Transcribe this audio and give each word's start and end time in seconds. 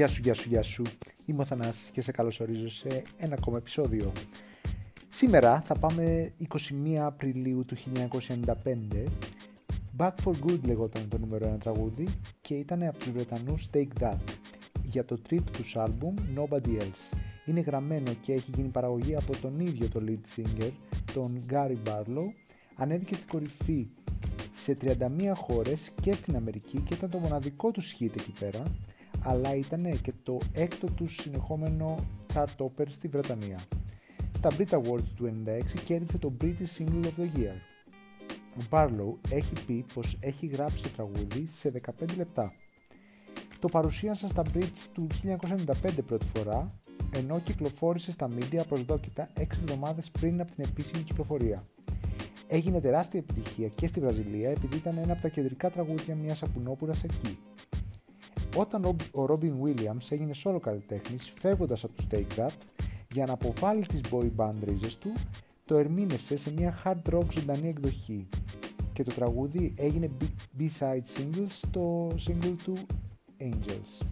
Γεια 0.00 0.08
σου, 0.08 0.20
γεια 0.22 0.34
σου, 0.34 0.48
γεια 0.48 0.62
σου. 0.62 0.82
Είμαι 1.26 1.42
ο 1.42 1.44
Θανάσης 1.44 1.90
και 1.90 2.02
σε 2.02 2.12
καλωσορίζω 2.12 2.70
σε 2.70 3.02
ένα 3.18 3.34
ακόμα 3.38 3.56
επεισόδιο. 3.56 4.12
Σήμερα 5.08 5.60
θα 5.60 5.74
πάμε 5.74 6.32
21 6.48 6.94
Απριλίου 7.00 7.64
του 7.64 7.76
1995. 7.76 9.06
Back 9.96 10.10
for 10.24 10.32
Good 10.46 10.60
λεγόταν 10.64 11.08
το 11.08 11.18
νούμερο 11.18 11.54
1 11.54 11.58
τραγούδι 11.58 12.08
και 12.40 12.54
ήταν 12.54 12.82
από 12.82 12.98
τους 12.98 13.10
Βρετανούς 13.10 13.68
Take 13.74 13.88
That 14.00 14.18
για 14.82 15.04
το 15.04 15.18
τρίτο 15.18 15.50
τους 15.50 15.76
άλμπουμ 15.76 16.14
Nobody 16.36 16.80
Else. 16.80 17.18
Είναι 17.44 17.60
γραμμένο 17.60 18.12
και 18.22 18.32
έχει 18.32 18.50
γίνει 18.54 18.68
παραγωγή 18.68 19.16
από 19.16 19.36
τον 19.36 19.60
ίδιο 19.60 19.88
το 19.88 20.02
lead 20.06 20.40
singer, 20.40 20.70
τον 21.14 21.44
Gary 21.50 21.76
Barlow. 21.88 22.26
Ανέβηκε 22.76 23.14
στην 23.14 23.28
κορυφή 23.28 23.86
σε 24.52 24.76
31 24.82 25.32
χώρες 25.34 25.90
και 26.02 26.14
στην 26.14 26.36
Αμερική 26.36 26.78
και 26.78 26.94
ήταν 26.94 27.10
το 27.10 27.18
μοναδικό 27.18 27.70
τους 27.70 27.96
hit 27.98 28.16
εκεί 28.16 28.32
πέρα 28.38 28.62
αλλά 29.22 29.54
ήταν 29.54 30.00
και 30.02 30.12
το 30.22 30.38
έκτο 30.52 30.86
τους 30.86 31.14
συνεχόμενο 31.14 31.94
chart 32.34 32.56
topper 32.58 32.86
στη 32.90 33.08
Βρετανία. 33.08 33.60
Στα 34.36 34.50
Brit 34.58 34.68
Awards 34.68 35.08
του 35.16 35.42
1996 35.46 35.80
κέρδισε 35.84 36.18
το 36.18 36.32
British 36.40 36.78
Single 36.78 37.04
of 37.04 37.20
the 37.20 37.38
Year. 37.38 37.56
Ο 38.58 38.62
Barlow 38.70 39.30
έχει 39.30 39.64
πει 39.66 39.84
πως 39.94 40.16
έχει 40.20 40.46
γράψει 40.46 40.82
το 40.82 40.88
τραγούδι 40.88 41.46
σε 41.46 41.72
15 42.00 42.16
λεπτά. 42.16 42.52
Το 43.58 43.68
παρουσίασα 43.68 44.28
στα 44.28 44.42
Brits 44.54 44.88
του 44.92 45.06
1995 45.22 46.02
πρώτη 46.06 46.26
φορά, 46.34 46.74
ενώ 47.14 47.40
κυκλοφόρησε 47.40 48.10
στα 48.10 48.28
media 48.38 48.62
προσδόκητα 48.68 49.28
6 49.36 49.40
εβδομάδες 49.40 50.10
πριν 50.10 50.40
από 50.40 50.52
την 50.52 50.64
επίσημη 50.64 51.02
κυκλοφορία. 51.02 51.62
Έγινε 52.48 52.80
τεράστια 52.80 53.20
επιτυχία 53.20 53.68
και 53.68 53.86
στη 53.86 54.00
Βραζιλία 54.00 54.50
επειδή 54.50 54.76
ήταν 54.76 54.98
ένα 54.98 55.12
από 55.12 55.22
τα 55.22 55.28
κεντρικά 55.28 55.70
τραγούδια 55.70 56.14
μιας 56.14 56.38
σαπουνόπουρας 56.38 57.04
εκεί. 57.04 57.38
Όταν 58.56 58.84
ο 58.84 59.26
Robin 59.28 59.52
Williams 59.64 60.06
έγινε 60.08 60.32
solo 60.44 60.58
καλλιτέχνης 60.62 61.32
φεύγοντας 61.34 61.84
από 61.84 61.92
τους 61.92 62.06
Take 62.10 62.38
That 62.38 62.52
για 63.12 63.26
να 63.26 63.32
αποβάλει 63.32 63.86
τις 63.86 64.00
boy 64.10 64.30
band 64.36 64.54
ρίζες 64.64 64.96
του, 64.96 65.12
το 65.64 65.76
ερμήνευσε 65.76 66.36
σε 66.36 66.52
μια 66.52 66.82
hard 66.84 67.14
rock 67.14 67.30
ζωντανή 67.32 67.68
εκδοχή 67.68 68.28
και 68.92 69.02
το 69.02 69.14
τραγούδι 69.14 69.74
έγινε 69.76 70.10
B-side 70.58 71.18
single 71.18 71.46
στο 71.48 72.06
single 72.26 72.54
του 72.64 72.76
Angels. 73.40 74.06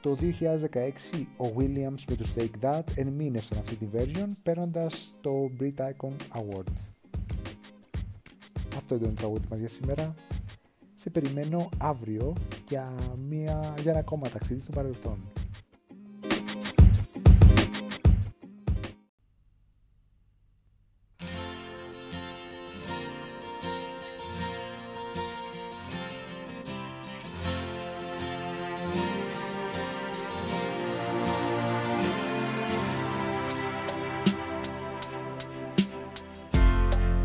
Το 0.00 0.16
2016 0.20 1.26
ο 1.36 1.44
Williams 1.56 2.02
με 2.08 2.16
τους 2.16 2.32
Take 2.36 2.64
That 2.64 2.82
ερμήνευσαν 2.94 3.58
αυτή 3.58 3.74
τη 3.74 3.86
version 3.94 4.28
παίρνοντας 4.42 5.14
το 5.20 5.30
Brit 5.60 5.80
Icon 5.80 6.12
Award. 6.38 6.72
Αυτό 8.76 8.94
ήταν 8.94 9.08
το 9.08 9.14
τραγούδι 9.14 9.46
μας 9.50 9.58
για 9.58 9.68
σήμερα. 9.68 10.14
Σε 11.02 11.10
περιμένω 11.10 11.68
αύριο 11.78 12.32
για, 12.68 12.92
μια, 13.28 13.74
για 13.80 13.90
ένα 13.90 14.00
ακόμα 14.00 14.28
ταξίδι 14.28 14.60
στο 14.60 14.72
παρελθόν. 14.72 15.18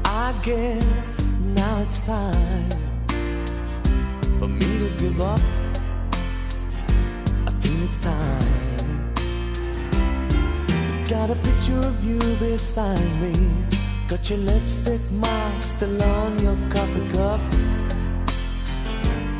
I 0.05 0.33
guess 0.41 1.37
now 1.55 1.81
it's 1.81 2.05
time 2.07 2.67
for 2.69 2.81
me 2.81 2.86
give 4.97 5.21
up. 5.21 5.39
I 7.45 7.51
feel 7.59 7.83
it's 7.83 7.99
time. 7.99 8.67
Got 11.09 11.29
a 11.29 11.35
picture 11.35 11.79
of 11.79 12.03
you 12.03 12.19
beside 12.35 12.99
me. 13.21 13.33
Got 14.07 14.29
your 14.29 14.39
lipstick 14.39 15.01
mark 15.11 15.63
still 15.63 16.01
on 16.01 16.39
your 16.39 16.57
coffee 16.69 17.07
cup. 17.09 17.41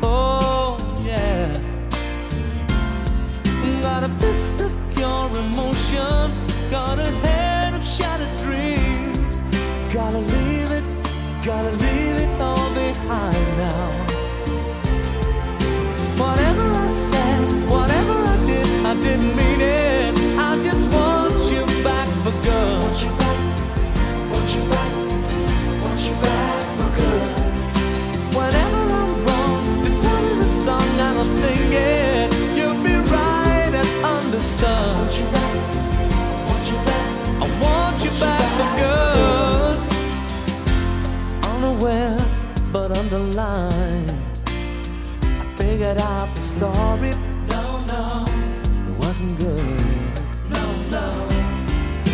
Oh, 0.02 0.76
yeah. 1.04 1.52
Got 3.82 4.04
a 4.04 4.08
fist 4.20 4.60
of 4.60 4.72
pure 4.94 5.30
emotion. 5.38 6.32
Got 6.70 6.98
a 6.98 7.10
head 7.24 7.74
of 7.74 7.84
shattered 7.84 8.36
dreams. 8.38 9.40
Gotta 9.92 10.18
leave 10.18 10.70
it, 10.70 10.96
gotta 11.44 11.70
leave 11.70 12.16
it 12.24 12.40
all 12.40 12.68
behind 12.74 13.56
now. 13.56 14.07
Didn't 19.02 19.34
mean 19.36 19.60
it. 19.60 20.14
I 20.38 20.60
just 20.62 20.92
want 20.92 21.34
you 21.52 21.64
back 21.84 22.08
for 22.22 22.32
good. 22.42 22.82
Want 22.82 23.02
you 23.02 23.10
back, 23.20 23.38
want 24.30 24.48
you 24.54 24.62
back, 24.74 24.92
want 25.82 26.00
you 26.08 26.14
back 26.22 26.64
for 26.76 26.88
good. 27.00 27.32
Whenever 28.36 28.82
I'm 29.00 29.12
wrong, 29.24 29.82
just 29.82 30.00
tell 30.00 30.20
me 30.22 30.34
the 30.42 30.48
song 30.48 30.88
and 31.06 31.18
I'll 31.18 31.26
sing 31.26 31.72
it. 31.72 32.32
You'll 32.56 32.82
be 32.82 32.94
right 33.10 33.72
and 33.80 33.90
understood. 34.04 34.96
Want 34.96 35.12
you 35.18 35.26
back, 35.36 35.54
want 36.48 36.64
you 36.70 36.78
back, 36.88 37.10
I 37.42 37.46
want 37.62 37.96
you 38.04 38.12
back 38.24 38.46
for 38.58 38.70
good. 38.82 39.78
Unaware 41.52 42.18
but 42.72 42.96
underlined. 42.96 44.12
I 45.42 45.44
figured 45.56 45.98
out 45.98 46.28
the 46.34 46.40
story. 46.40 47.14
Wasn't 49.08 49.38
good. 49.38 50.20
No, 50.50 50.64
no. 50.90 51.28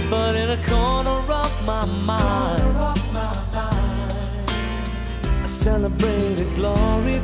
But 0.09 0.37
in 0.37 0.49
a 0.51 0.63
corner 0.69 1.19
of 1.29 1.53
my 1.67 1.85
mind, 1.85 2.63
I 5.43 5.47
celebrated 5.47 6.55
glory. 6.55 7.21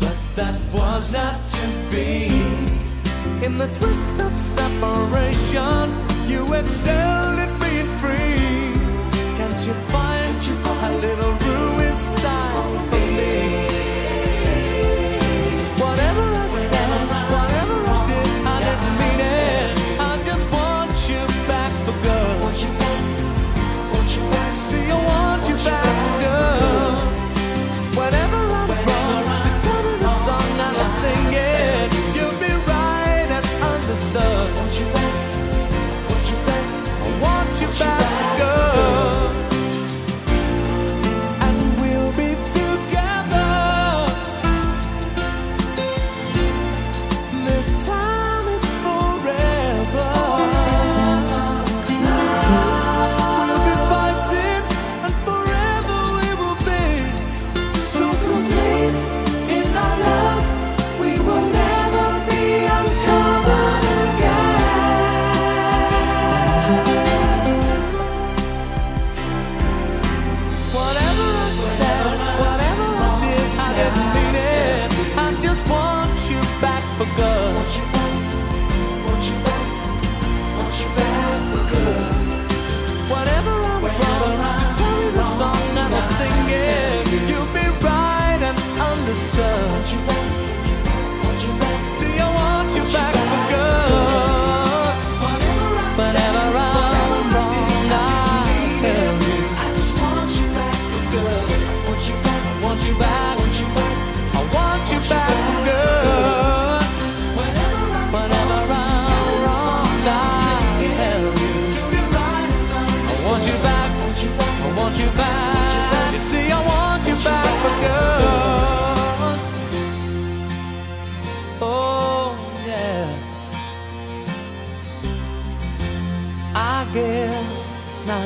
But 0.00 0.16
that 0.36 0.58
was 0.72 1.12
not 1.12 1.44
to 1.56 1.66
be. 1.92 2.28
In 3.44 3.58
the 3.58 3.66
twist 3.66 4.18
of 4.20 4.32
separation, 4.34 5.92
you 6.26 6.50
excelled 6.54 7.40
at 7.44 7.52
being 7.60 7.90
free. 8.00 8.72
Can't 9.36 9.66
you 9.66 9.74
find 9.92 10.34
a 10.54 10.96
little 10.96 11.32
room 11.44 11.80
inside 11.80 12.81
singing. 86.28 86.81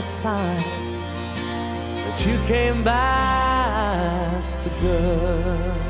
It's 0.07 0.23
time 0.23 0.63
that 2.05 2.25
you 2.25 2.39
came 2.47 2.85
back 2.85 4.45
for 4.63 4.71
good. 4.81 5.86